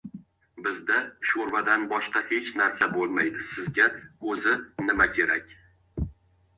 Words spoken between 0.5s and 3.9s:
Bizda sho‘rvadan boshqa hech narsa bo‘lmaydi. Sizga